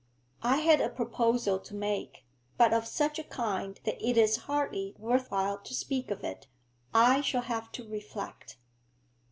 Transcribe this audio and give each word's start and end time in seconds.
'I 0.41 0.57
had 0.61 0.81
a 0.81 0.89
proposal 0.89 1.59
to 1.59 1.75
make, 1.75 2.25
but 2.57 2.73
of 2.73 2.87
such 2.87 3.19
a 3.19 3.23
kind 3.23 3.79
that 3.83 4.03
it 4.03 4.17
is 4.17 4.35
hardly 4.49 4.95
worth 4.97 5.29
while 5.29 5.59
to 5.59 5.75
speak 5.75 6.09
of 6.09 6.23
it. 6.23 6.47
I 6.91 7.21
shall 7.21 7.43
have 7.43 7.71
to 7.73 7.87
reflect.' 7.87 8.57